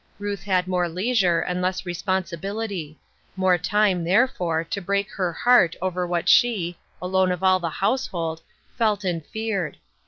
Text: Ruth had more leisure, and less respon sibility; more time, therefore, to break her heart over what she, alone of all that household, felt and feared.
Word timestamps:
Ruth 0.17 0.41
had 0.41 0.67
more 0.67 0.89
leisure, 0.89 1.41
and 1.41 1.61
less 1.61 1.83
respon 1.83 2.23
sibility; 2.25 2.95
more 3.35 3.59
time, 3.59 4.03
therefore, 4.03 4.63
to 4.63 4.81
break 4.81 5.11
her 5.11 5.31
heart 5.31 5.75
over 5.79 6.07
what 6.07 6.27
she, 6.27 6.75
alone 6.99 7.31
of 7.31 7.43
all 7.43 7.59
that 7.59 7.69
household, 7.69 8.41
felt 8.75 9.03
and 9.03 9.23
feared. 9.23 9.77